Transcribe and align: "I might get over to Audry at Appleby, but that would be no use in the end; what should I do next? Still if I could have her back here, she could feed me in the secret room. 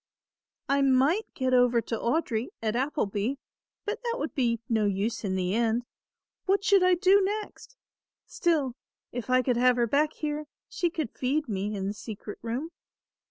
"I 0.67 0.81
might 0.81 1.31
get 1.35 1.53
over 1.53 1.79
to 1.79 1.95
Audry 1.95 2.47
at 2.59 2.75
Appleby, 2.75 3.35
but 3.85 4.01
that 4.01 4.15
would 4.17 4.33
be 4.33 4.59
no 4.67 4.85
use 4.87 5.23
in 5.23 5.35
the 5.35 5.53
end; 5.53 5.83
what 6.47 6.63
should 6.63 6.81
I 6.81 6.95
do 6.95 7.21
next? 7.21 7.77
Still 8.25 8.73
if 9.11 9.29
I 9.29 9.43
could 9.43 9.57
have 9.57 9.75
her 9.75 9.85
back 9.85 10.13
here, 10.13 10.45
she 10.67 10.89
could 10.89 11.11
feed 11.11 11.47
me 11.47 11.75
in 11.75 11.85
the 11.85 11.93
secret 11.93 12.39
room. 12.41 12.71